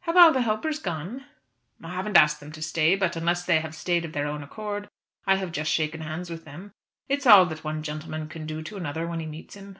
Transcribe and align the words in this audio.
"Have 0.00 0.16
all 0.16 0.32
the 0.32 0.40
helpers 0.40 0.80
gone?" 0.80 1.24
"I 1.84 1.90
haven't 1.90 2.16
asked 2.16 2.40
them 2.40 2.50
to 2.50 2.60
stay; 2.60 2.96
but 2.96 3.14
unless 3.14 3.44
they 3.44 3.60
have 3.60 3.76
stayed 3.76 4.04
of 4.04 4.12
their 4.12 4.26
own 4.26 4.42
accord 4.42 4.90
I 5.24 5.36
have 5.36 5.52
just 5.52 5.70
shaken 5.70 6.00
hands 6.00 6.28
with 6.28 6.44
them. 6.44 6.72
It's 7.08 7.28
all 7.28 7.46
that 7.46 7.62
one 7.62 7.84
gentleman 7.84 8.26
can 8.28 8.44
do 8.44 8.60
to 8.60 8.76
another 8.76 9.06
when 9.06 9.20
he 9.20 9.26
meets 9.26 9.54
him." 9.54 9.78